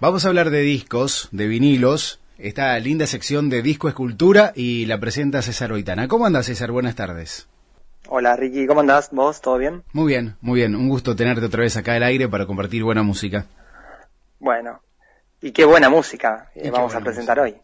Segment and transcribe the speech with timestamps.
[0.00, 4.98] Vamos a hablar de discos, de vinilos, esta linda sección de disco escultura y la
[4.98, 6.08] presenta César Oitana.
[6.08, 6.72] ¿Cómo andas César?
[6.72, 7.48] Buenas tardes.
[8.08, 9.10] Hola Ricky, ¿cómo andás?
[9.12, 9.42] ¿Vos?
[9.42, 9.82] ¿Todo bien?
[9.92, 10.74] Muy bien, muy bien.
[10.74, 13.44] Un gusto tenerte otra vez acá al aire para compartir buena música.
[14.38, 14.80] Bueno,
[15.42, 17.56] y qué buena música eh, vamos a presentar hoy.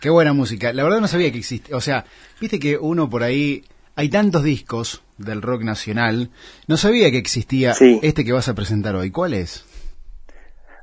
[0.00, 0.72] Qué buena música.
[0.72, 1.76] La verdad no sabía que existe.
[1.76, 2.06] O sea,
[2.40, 3.64] viste que uno por ahí...
[3.94, 6.30] Hay tantos discos del rock nacional.
[6.66, 9.12] No sabía que existía este que vas a presentar hoy.
[9.12, 9.64] ¿Cuál es?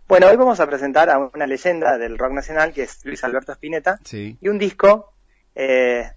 [0.07, 3.51] Bueno, hoy vamos a presentar a una leyenda del rock nacional que es Luis Alberto
[3.53, 3.99] Spinetta.
[4.03, 4.37] Sí.
[4.39, 5.13] Y un disco,
[5.55, 6.11] eh,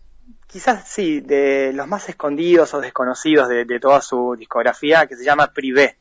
[0.46, 5.54] quizás sí, de los más escondidos o desconocidos de, toda su discografía, que se llama
[5.54, 5.96] Privé.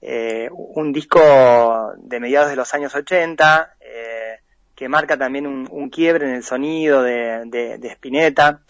[0.00, 1.20] Eh, un disco
[1.96, 4.40] de mediados de los años 80, eh,
[4.74, 8.62] que marca también un, quiebre en el sonido de, de, Spinetta,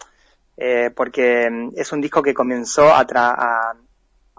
[0.55, 3.75] eh, porque es un disco que comenzó a, a,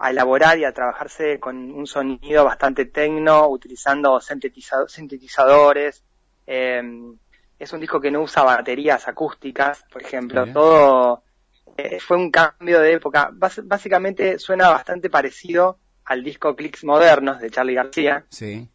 [0.07, 6.03] elaborar y a trabajarse con un sonido bastante tecno, utilizando sintetizadores.
[6.45, 11.23] es un disco que no usa baterías acústicas, por ejemplo, todo
[11.99, 13.29] fue un cambio de época.
[13.31, 18.25] básicamente suena bastante parecido al disco Clicks Modernos de Charlie García.
[18.29, 18.67] Sí.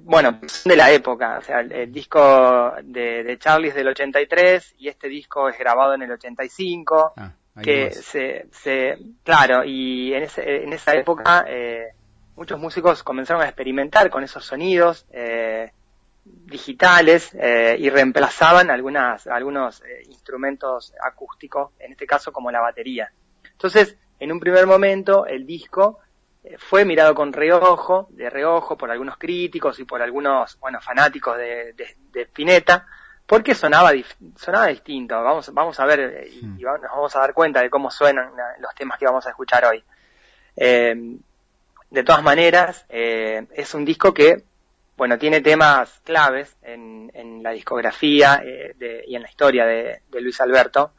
[0.00, 4.88] Bueno, de la época, o sea, el, disco de, de, Charlie es del 83 y
[4.88, 7.12] este disco es grabado en el 85.
[7.16, 11.92] Ah, que se, se, claro, y en, ese, en esa época eh,
[12.38, 15.72] muchos músicos comenzaron a experimentar con esos sonidos eh,
[16.24, 23.10] digitales eh, y reemplazaban algunas, algunos eh, instrumentos acústicos, en este caso como la batería.
[23.50, 25.98] Entonces, en un primer momento, el disco
[26.58, 31.74] fue mirado con reojo, de reojo por algunos críticos y por algunos, bueno, fanáticos de,
[31.74, 32.86] de, Spinetta,
[33.28, 33.92] porque sonaba,
[34.36, 35.22] sonaba distinto.
[35.22, 38.74] Vamos, vamos a ver eh, y, nos vamos a dar cuenta de cómo suenan los
[38.74, 39.84] temas que vamos a escuchar hoy.
[40.56, 40.96] Eh,
[41.90, 44.44] de todas maneras, eh, es un disco que,
[44.96, 50.40] bueno, tiene temas claves en, en la discografía y en la historia de, de Luis
[50.40, 50.92] Alberto.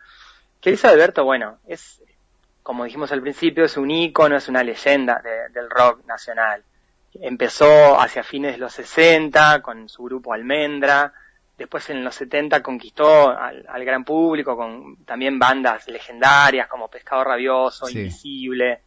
[0.62, 2.04] Que Luis Alberto, bueno, es,
[2.62, 5.20] como dijimos al principio, es un ícono, es una leyenda
[5.52, 6.64] del rock nacional.
[7.16, 11.12] Empezó hacia fines de los 60 con su grupo Almendra,
[11.60, 17.90] después en los 70 conquistó al, gran público con también bandas legendarias como Pescado Rabioso,
[17.90, 18.82] Invisible,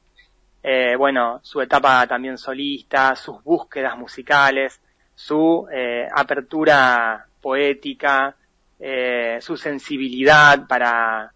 [0.62, 4.80] eh, bueno, su etapa también solista, sus búsquedas musicales,
[5.14, 8.34] su eh, apertura poética,
[8.80, 11.32] eh, su sensibilidad para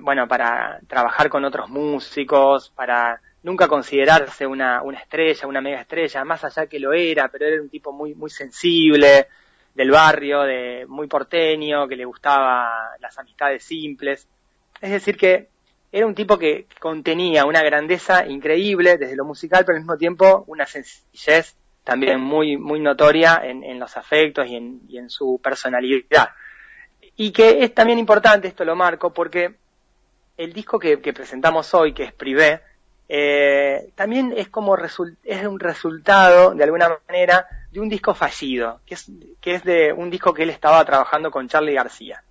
[0.00, 6.24] bueno, para trabajar con otros músicos, para nunca considerarse una, una estrella, una mega estrella,
[6.24, 9.28] más allá que lo era, pero era un tipo muy, muy sensible,
[9.74, 14.28] del barrio, de muy porteño, que le gustaba las amistades simples.
[14.80, 15.48] Es decir, que
[15.90, 20.44] era un tipo que contenía una grandeza increíble desde lo musical, pero al mismo tiempo
[20.46, 25.40] una sencillez también muy, muy notoria en, en los afectos y en, y en su
[25.42, 26.30] personalidad.
[27.16, 29.54] Y que es también importante, esto lo marco, porque
[30.36, 32.60] el disco que, presentamos hoy, que es Privé,
[33.08, 38.94] eh, también es como es un resultado, de alguna manera, de un disco fallido, que
[38.94, 39.10] es,
[39.40, 42.22] que es de un disco que él estaba trabajando con Charlie García.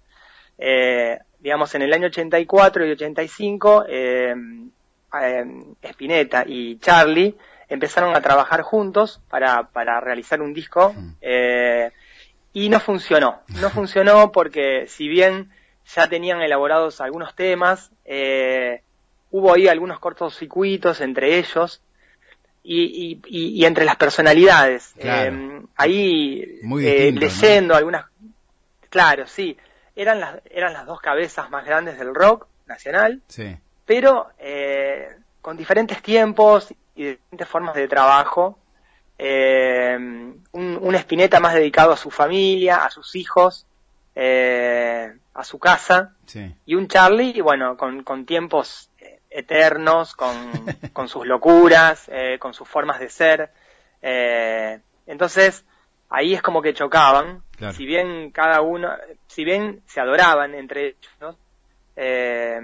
[0.57, 4.35] Eh, digamos, en el año 84 y 85, eh,
[5.19, 5.45] eh,
[5.81, 7.35] Spinetta y Charlie
[7.67, 11.15] empezaron a trabajar juntos para, para realizar un disco mm.
[11.21, 11.91] eh,
[12.53, 13.41] y no funcionó.
[13.59, 15.49] No funcionó porque si bien
[15.95, 17.91] ya tenían elaborados algunos temas,
[19.31, 21.81] hubo ahí algunos cortos circuitos entre ellos
[22.63, 24.93] y, y, entre las personalidades.
[24.97, 28.05] Eh, ahí eh, leyendo algunas,
[28.89, 29.57] claro, sí,
[29.95, 33.57] eran las, eran las dos cabezas más grandes del rock nacional, sí.
[33.85, 34.29] pero
[35.41, 38.59] con diferentes tiempos y diferentes formas de trabajo
[39.23, 43.67] eh, un, un Spinetta más dedicado a su familia, a sus hijos,
[44.15, 46.15] eh, a su casa,
[46.65, 48.90] y un Charlie, bueno, con, con tiempos eh,
[49.31, 50.35] eternos, con,
[50.93, 53.49] con sus locuras, eh, con sus formas de ser.
[54.01, 55.65] Eh, entonces,
[56.09, 57.41] ahí es como que chocaban,
[57.73, 58.91] si bien cada uno,
[59.27, 61.35] si bien se adoraban entre ellos,
[61.95, 62.59] eh,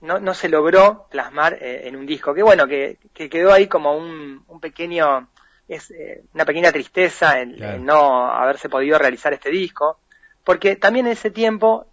[0.00, 3.66] no, no se logró plasmar eh, en un disco, que bueno, que, que quedó ahí
[3.66, 5.28] como un, un pequeño
[5.68, 5.92] es
[6.32, 9.98] una pequeña tristeza en, no haberse podido realizar este disco,
[10.44, 11.88] porque también en ese tiempo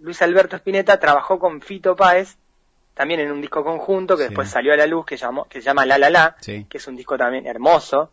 [0.00, 2.38] Luis Alberto Spinetta trabajó con Fito Páez,
[2.96, 5.66] también en un disco conjunto que después salió a la luz, que, llamó, que se
[5.66, 8.12] llama La La La, que es un disco también hermoso.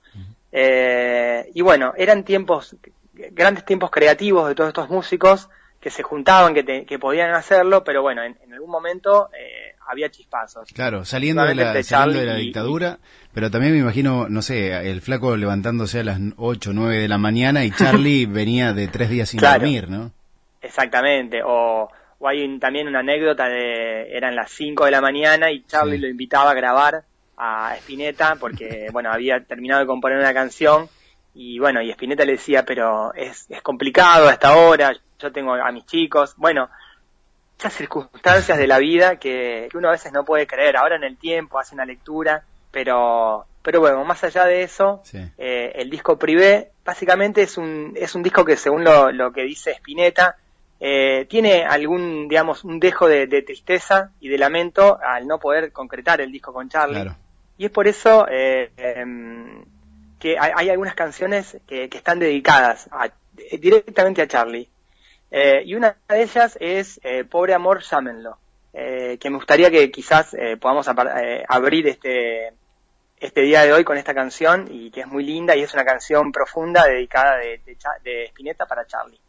[0.52, 2.76] eh, y bueno, eran tiempos,
[3.14, 5.50] grandes tiempos creativos de todos estos músicos
[5.80, 10.68] que se juntaban, que, que podían hacerlo, pero bueno, en, algún momento eh, había chispazos.
[10.74, 13.00] Claro, saliendo de la, saliendo de la dictadura,
[13.34, 17.08] pero también me imagino, no sé, el flaco levantándose a las 8 o 9 de
[17.08, 20.12] la mañana y Charlie venía de tres días sin dormir, ¿no?
[20.62, 21.90] Exactamente, o,
[22.24, 26.08] o hay también una anécdota de, eran las 5 de la mañana y Charlie lo
[26.08, 27.04] invitaba a grabar
[27.36, 30.88] a Spinetta porque, bueno, había terminado de componer una canción
[31.34, 35.70] y bueno, y Spinetta le decía, pero es, es complicado hasta ahora, yo tengo a
[35.74, 36.70] mis chicos, bueno,
[37.60, 41.18] esas circunstancias de la vida que, uno a veces no puede creer, ahora en el
[41.18, 45.04] tiempo hace una lectura, pero, pero bueno, más allá de eso,
[45.38, 49.44] eh, el disco Privé básicamente es un, es un disco que según lo, lo que
[49.44, 50.38] dice Spinetta,
[50.86, 56.20] eh, tiene algún, digamos, un dejo de, tristeza y de lamento al no poder concretar
[56.20, 57.10] el disco con Charlie.
[57.58, 59.64] Y es por eso eh, em,
[60.20, 62.90] que hay, algunas canciones que, están dedicadas
[63.62, 64.68] directamente a Charlie.
[65.32, 68.38] Eh, y una de ellas es eh, Pobre Amor, llámenlo,
[68.74, 70.86] que me gustaría que quizás podamos
[71.48, 72.52] abrir este,
[73.22, 75.86] este día de hoy con esta canción y que es muy linda y es una
[75.86, 79.22] canción profunda dedicada de, de, de Spinetta para Charlie.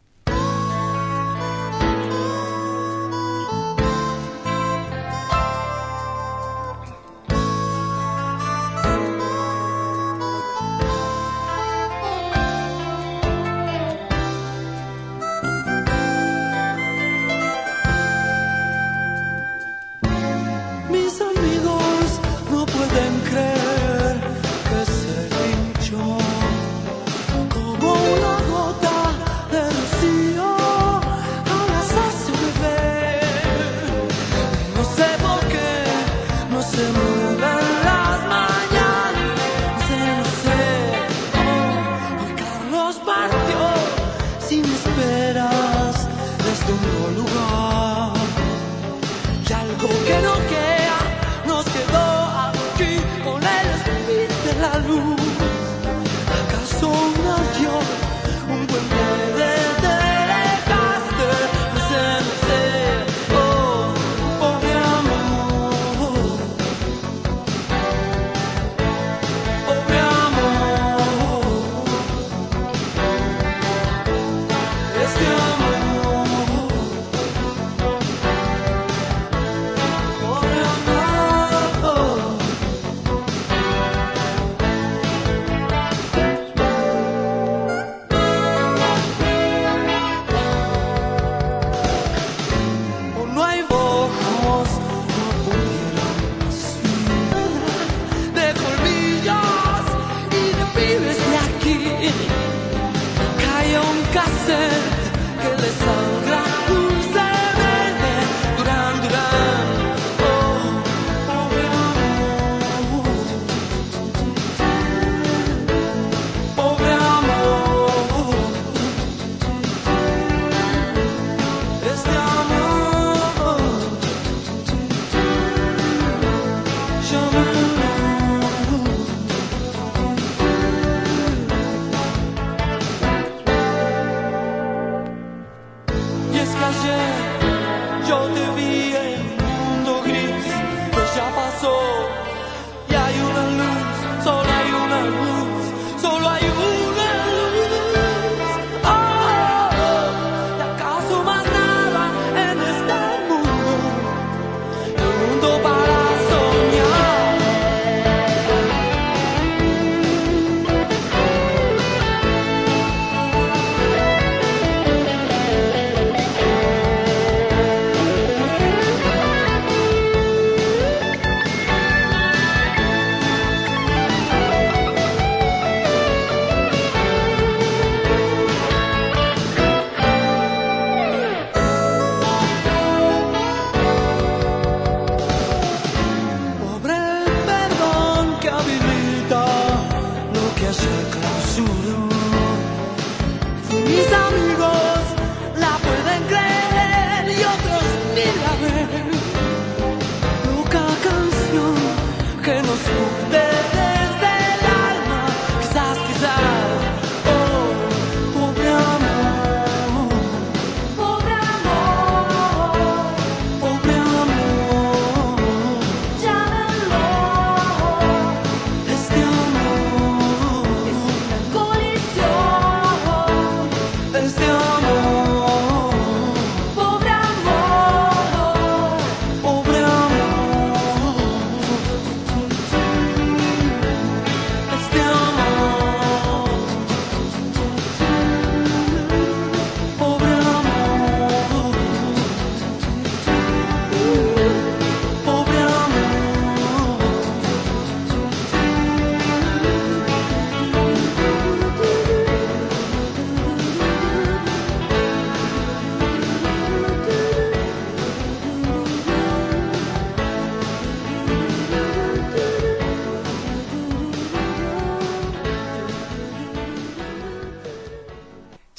[49.61, 50.99] algo que no queda,
[51.47, 52.07] nos quedó
[52.49, 55.24] aquí con el speed de la luz.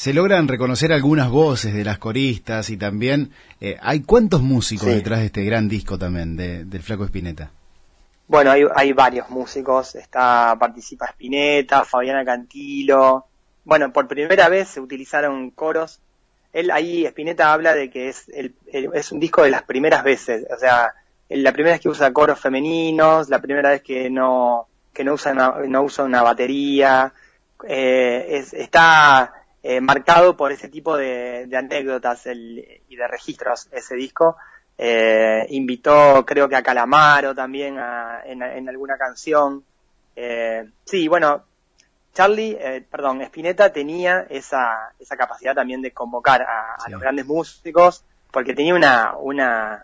[0.05, 5.17] Se logran reconocer algunas voces de las coristas y también eh, hay cuántos músicos detrás
[5.21, 7.49] de este gran disco también del Flaco Espineta.
[8.27, 13.25] Bueno, hay, hay varios músicos, está participa Espineta, Fabiana Cantilo.
[13.63, 15.99] Bueno, por primera vez se utilizaron coros.
[16.53, 20.45] Él ahí Espineta habla de que es el, es un disco de las primeras veces,
[20.55, 20.93] o sea,
[21.29, 25.31] la primera vez que usa coros femeninos, la primera vez que no que no usa
[25.31, 27.11] una, no usa una batería,
[27.67, 34.37] eh, está eh, marcado por ese tipo de, anécdotas y de registros ese disco.
[34.77, 37.79] Eh, invitó creo que a Calamaro también
[38.25, 39.63] en, alguna canción.
[40.15, 41.45] Eh, sí, bueno,
[42.13, 48.05] Charlie, eh, perdón, Spinetta tenía esa, esa capacidad también de convocar a, los grandes músicos
[48.29, 49.83] porque tenía una, una,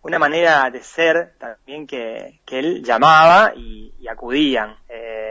[0.00, 4.74] una manera de ser también que, que él llamaba y, y acudían.
[4.88, 5.27] Eh,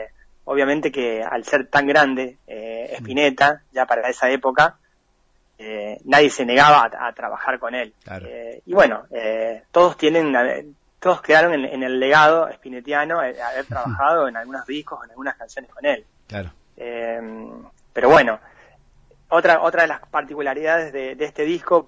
[0.47, 4.77] obviamente que al ser tan grande eh, Spinetta, ya para esa época,
[5.57, 7.93] eh, nadie se negaba a, trabajar con él.
[8.21, 9.03] Eh, y bueno,
[9.71, 15.11] todos tienen, todos quedaron en, el legado spinettiano de haber trabajado en algunos discos, en
[15.11, 16.05] algunas canciones con él.
[16.27, 16.51] Claro.
[16.75, 18.39] pero bueno,
[19.29, 21.85] otra otra de las particularidades de, este disco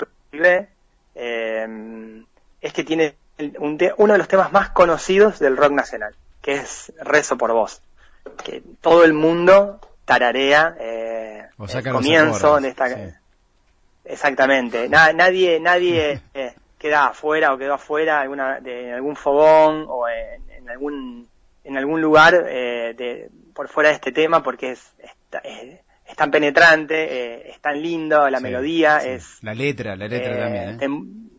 [1.14, 3.16] es que tiene
[3.58, 7.82] uno de los temas más conocidos del rock nacional, que es Rezo por Vos,
[8.36, 12.86] que todo el mundo tararea eh, el comienzo de esta
[14.06, 14.90] Exactamente.
[14.90, 21.28] nadie nadie eh, queda afuera o quedó afuera alguna, de algún fogón o en, algún
[21.64, 24.94] en algún lugar eh, de, por fuera de este tema porque es,
[25.44, 29.38] es, tan penetrante, eh, es tan lindo, la melodía es...
[29.44, 31.30] La letra, la letra también.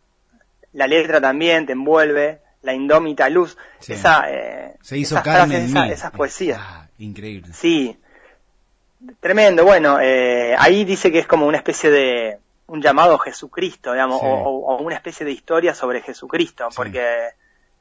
[0.73, 4.27] la letra también te envuelve, la indómita luz, esa,
[4.83, 5.51] Se hizo esas
[5.91, 6.59] esas poesías.
[6.61, 7.53] Ah, increíble.
[7.55, 7.97] Sí,
[9.21, 9.65] tremendo.
[9.65, 12.39] Bueno, ahí dice que es como una especie de
[12.71, 17.31] un llamado a Jesucristo, digamos, o, una especie de historia sobre Jesucristo, porque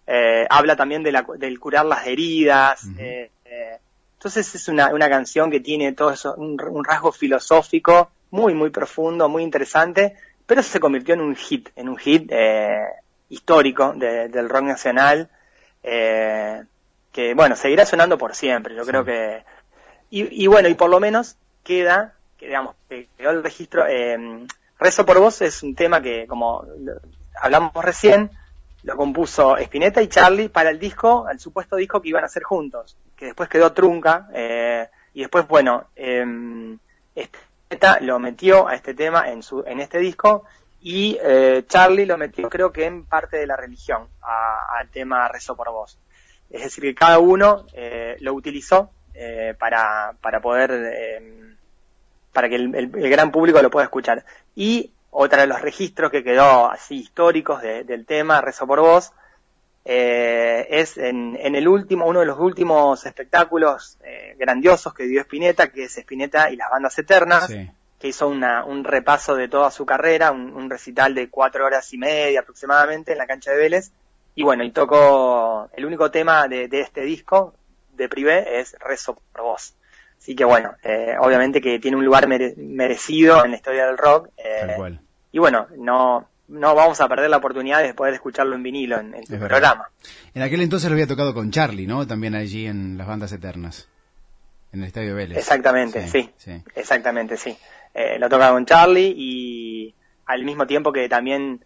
[0.07, 2.87] eh, habla también de la, del curar las heridas.
[2.97, 3.77] Eh, eh,
[4.13, 9.29] entonces es una, una, canción que tiene todo eso, un, rasgo filosófico muy, muy profundo,
[9.29, 10.15] muy interesante,
[10.47, 12.31] pero se convirtió en un hit, en un hit
[13.29, 15.29] histórico del rock nacional,
[15.81, 19.43] que bueno, seguirá sonando por siempre, yo creo que...
[20.11, 24.47] Y, y, bueno, y por lo menos queda, que digamos, quedó el registro, eh,
[24.79, 26.65] Rezo por vos es un tema que, como
[27.41, 28.31] hablamos recién,
[28.83, 32.43] lo compuso Spinetta y Charlie para el disco, el supuesto disco que iban a hacer
[32.43, 36.77] juntos, que después quedó trunca, eh, y después, bueno, eh,
[37.13, 40.45] Spinetta lo metió a este tema en, su, en este disco,
[40.81, 45.55] y eh, Charlie lo metió creo que en parte de la religión, al tema Rezo
[45.55, 45.99] por vos.
[46.49, 51.55] Es decir, que cada uno eh, lo utilizó eh, para, para poder eh,
[52.31, 54.23] para que el, gran público lo pueda escuchar.
[54.55, 59.11] Y otra de los registros que quedó así históricos del tema, Rezo por Vos,
[59.85, 65.71] eh, es en, el último, uno de los últimos espectáculos eh, grandiosos que dio Spinetta,
[65.71, 67.51] que es Spinetta y las bandas eternas,
[67.99, 71.97] que hizo una, un repaso de toda su carrera, un, recital de cuatro horas y
[71.97, 73.91] media aproximadamente en la cancha de Vélez.
[74.35, 77.53] Y bueno, y tocó el único tema de, de este disco
[77.93, 79.75] de Privé es Rezo por Vos.
[80.17, 84.29] Así que bueno, eh, obviamente que tiene un lugar merecido en la historia del rock.
[84.37, 84.97] Eh,
[85.31, 89.15] y bueno, no, no vamos a perder la oportunidad de poder escucharlo en vinilo en,
[89.15, 89.89] en tu programa.
[90.33, 92.05] En aquel entonces lo había tocado con Charlie, ¿no?
[92.05, 93.87] También allí en las bandas eternas,
[94.73, 95.37] en el Estadio Vélez.
[95.37, 96.29] Exactamente, sí,
[96.75, 97.57] exactamente, sí.
[97.93, 101.63] Eh, lo tocaba con Charlie y al mismo tiempo que también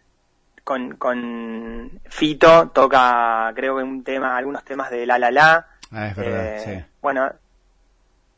[0.63, 5.67] con, con Fito toca, creo que un tema, algunos temas de La La La.
[5.91, 6.85] Ah, es verdad, sí.
[7.01, 7.29] Bueno,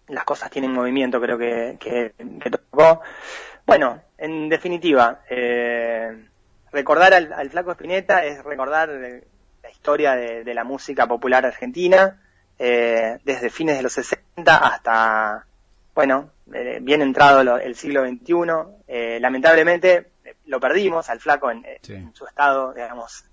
[0.07, 3.01] las cosas tienen movimiento, creo que, que, tocó.
[3.65, 6.27] Bueno, en definitiva, eh,
[6.71, 12.21] recordar al, Flaco Espineta es recordar la historia de, la música popular argentina,
[12.59, 15.45] eh, desde fines de los 60 hasta,
[15.95, 19.19] bueno, eh, bien entrado el siglo XXI.
[19.19, 20.11] lamentablemente
[20.45, 23.25] lo perdimos al Flaco en, en su estado, digamos,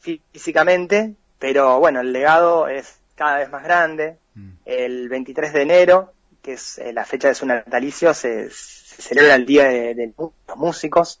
[0.00, 4.18] físicamente, pero bueno, el legado es cada vez más grande.
[4.34, 4.50] Mm.
[4.64, 9.46] El 23 de enero, que es eh, la fecha de su natalicio, se, celebra el
[9.46, 11.20] Día de, los Músicos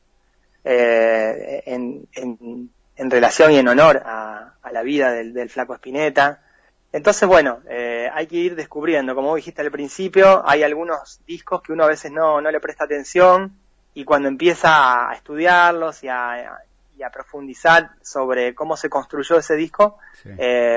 [0.64, 6.42] eh, en, en, relación y en honor a, la vida del, flaco Spinetta.
[6.92, 11.72] Entonces, bueno, eh, hay que ir descubriendo, como dijiste al principio, hay algunos discos que
[11.72, 13.56] uno a veces no, no le presta atención
[13.94, 16.58] y cuando empieza a estudiarlos y a,
[16.96, 19.98] y a profundizar sobre cómo se construyó ese disco,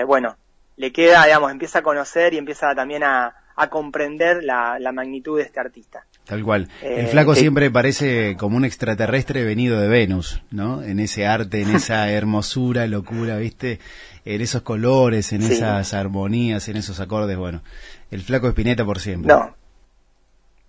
[0.06, 0.38] bueno,
[0.76, 5.44] le queda, digamos, empieza a conocer y empieza también a, a comprender la, magnitud de
[5.44, 6.06] este artista.
[6.26, 6.70] Tal cual.
[6.82, 10.82] El flaco siempre parece como un extraterrestre venido de Venus, ¿no?
[10.82, 13.80] En ese arte, en esa hermosura, locura, ¿viste?
[14.24, 17.62] En esos colores, en esas armonías, en esos acordes, bueno.
[18.10, 19.34] El flaco Espineta por siempre.
[19.34, 19.54] No.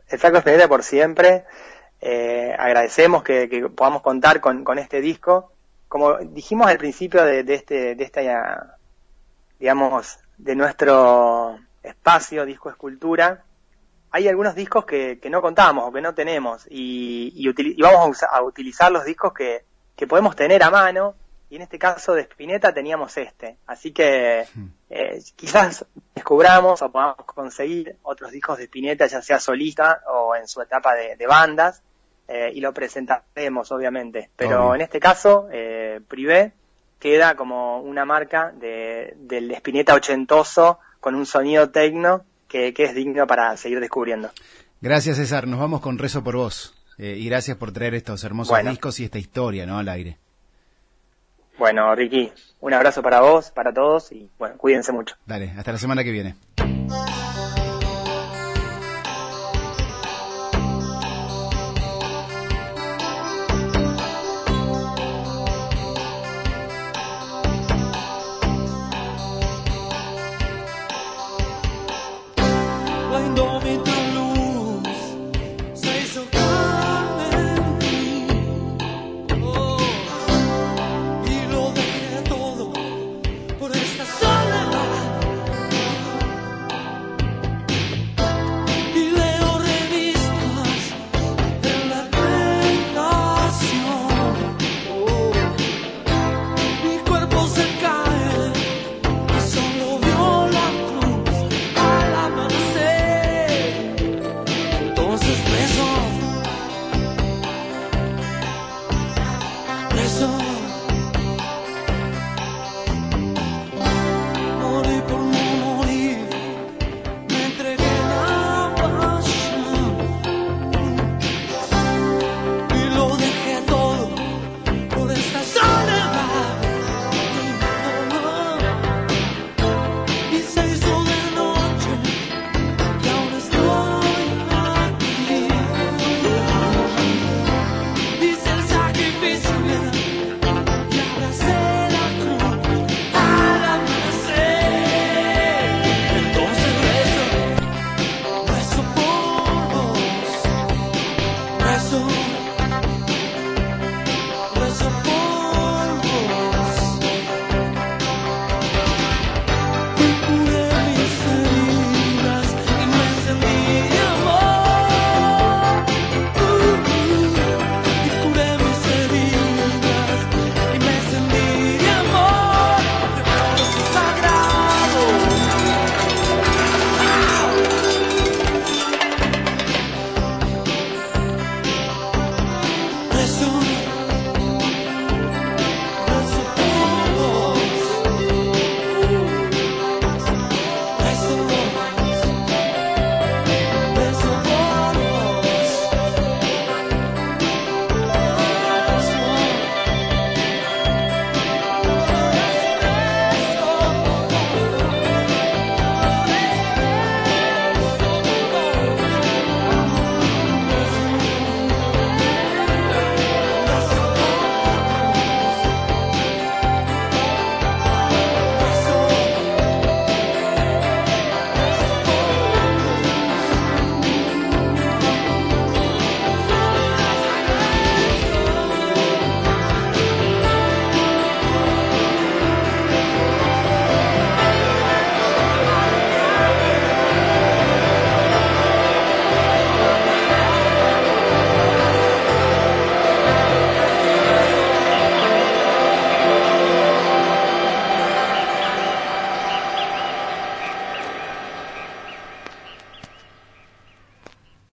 [0.09, 1.45] El flaco Espineta por siempre.
[2.01, 5.53] Eh, agradecemos que, podamos contar con, este disco.
[5.87, 8.77] Como dijimos al principio de, este, de esta,
[9.61, 13.45] digamos, de nuestro espacio, disco escultura,
[14.15, 17.45] hay algunos discos que, no contamos o que no tenemos y,
[17.79, 19.65] vamos a, utilizar los discos que,
[20.09, 21.17] podemos tener a mano
[21.51, 23.57] y en este caso de Spinetta teníamos este.
[23.67, 24.67] Así que hmm.
[24.91, 30.47] eh, quizás descubramos o podamos conseguir otros discos de Spinetta, ya sea solista o en
[30.47, 31.83] su etapa de bandas
[32.29, 34.31] eh, y lo presentaremos, obviamente.
[34.37, 36.53] Pero en este caso, eh, Privé
[37.01, 42.25] queda como una marca de, del Espineta ochentoso con un sonido tecno
[42.73, 44.31] que, es digno para seguir descubriendo.
[44.81, 45.49] Gracias, César.
[45.49, 46.75] Nos vamos con Rezo por Vos.
[46.99, 49.79] Eh, y gracias por traer estos hermosos discos y esta historia, ¿no?
[49.79, 50.19] Al aire.
[51.59, 55.17] Bueno, Ricky, un abrazo para vos, para todos y bueno, cuídense mucho.
[55.27, 56.35] Dale, hasta la semana que viene.